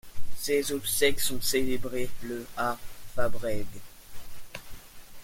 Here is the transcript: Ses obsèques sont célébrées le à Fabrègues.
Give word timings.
Ses 0.35 0.71
obsèques 0.71 1.19
sont 1.19 1.39
célébrées 1.41 2.09
le 2.23 2.47
à 2.57 2.75
Fabrègues. 3.15 3.67